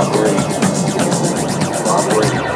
Operating. 0.00 0.40
Operating. 1.86 2.49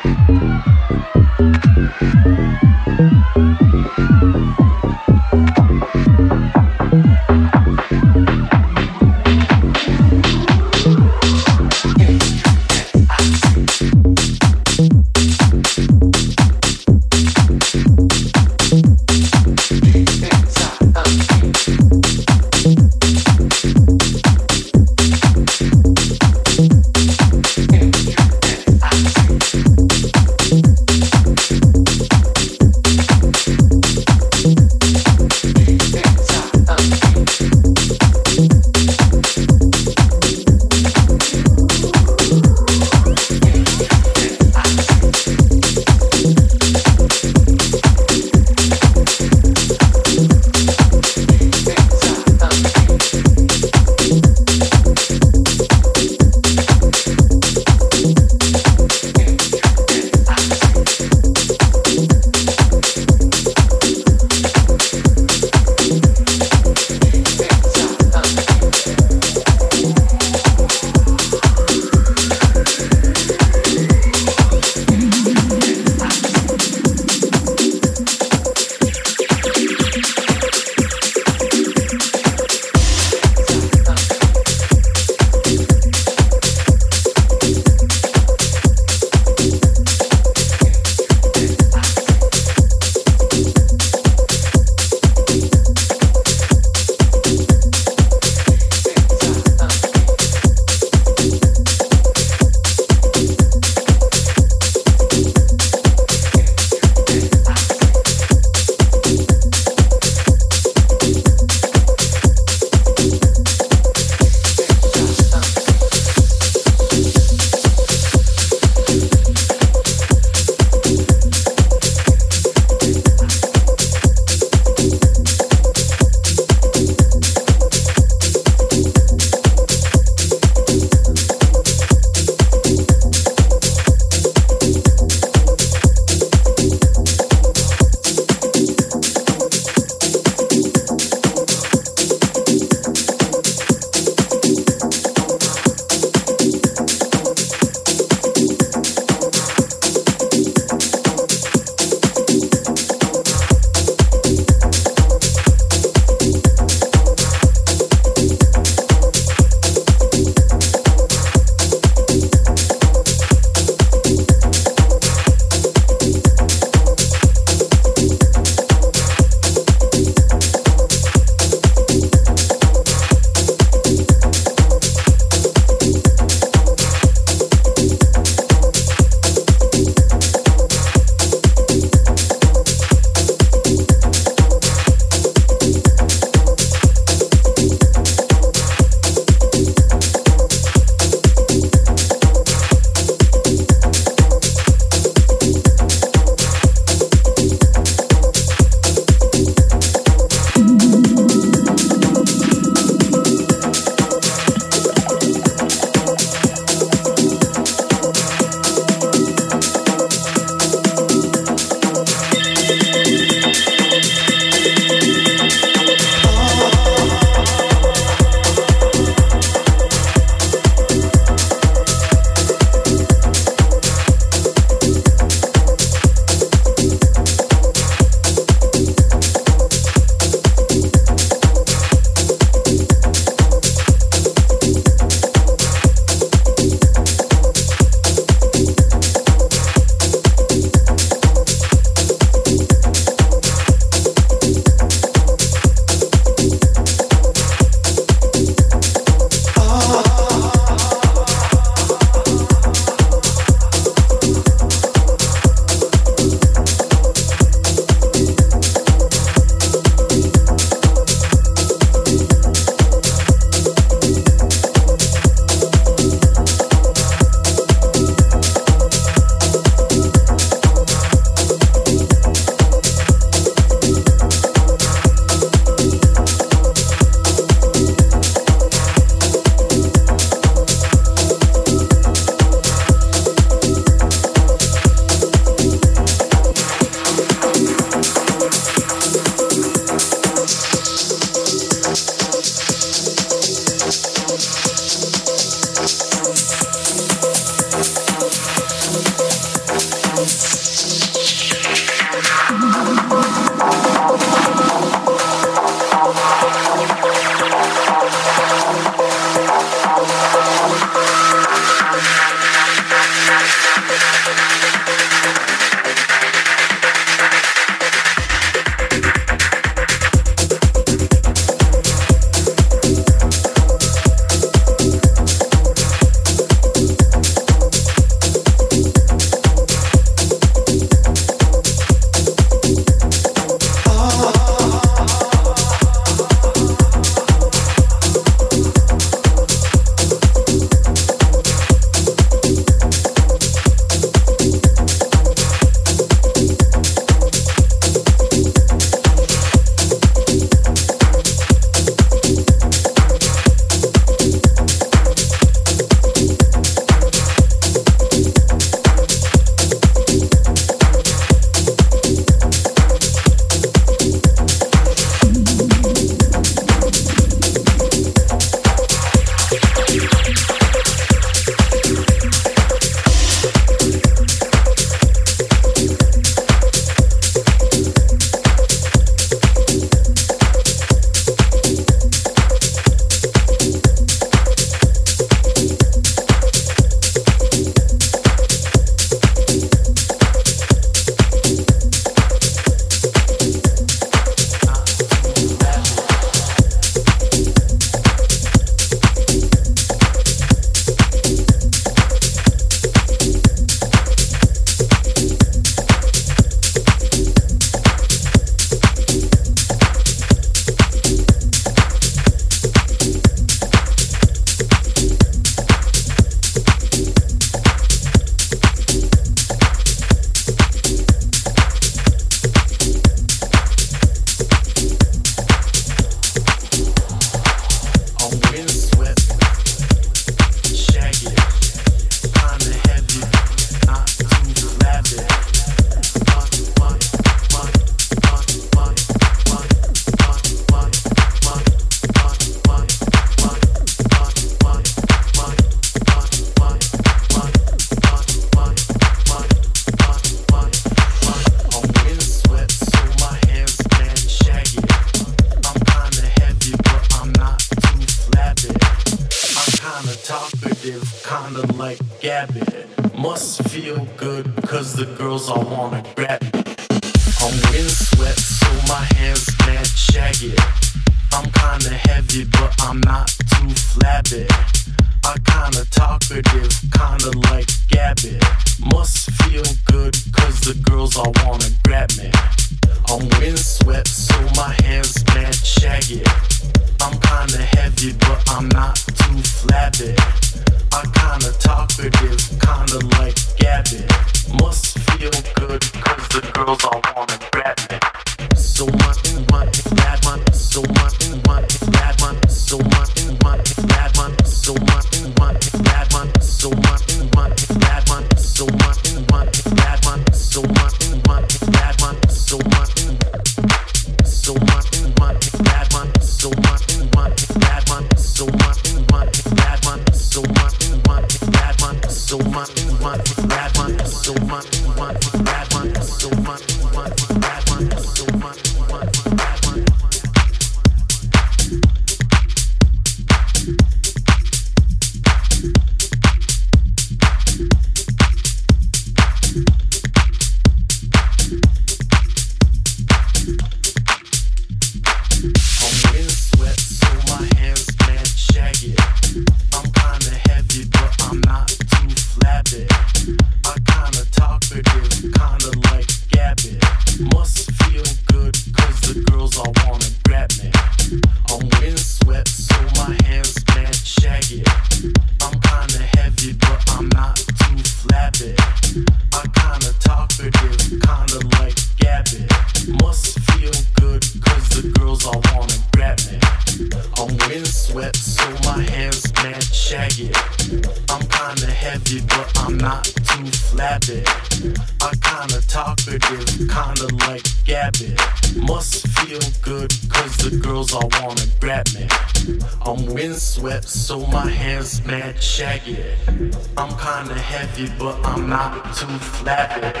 Not 598.51 598.83
too 598.93 599.07
flabby. 599.07 600.00